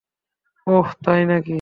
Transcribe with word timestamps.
ওহ, 0.67 0.87
তাই 1.03 1.21
নাকি? 1.25 1.49